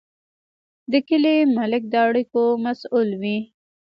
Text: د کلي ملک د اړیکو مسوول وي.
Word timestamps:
د 0.91 0.93
کلي 1.07 1.37
ملک 1.57 1.83
د 1.89 1.93
اړیکو 2.07 2.43
مسوول 2.63 3.09
وي. 3.21 3.37